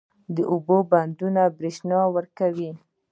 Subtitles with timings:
[0.35, 2.71] د اوبو بندونه برښنا ورکوي